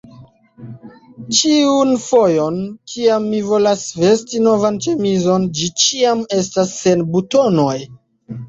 [1.39, 2.57] ĉiun fojon,
[2.93, 7.81] kiam mi volas vesti novan ĉemizon, ĝi ĉiam estas sen butonoj!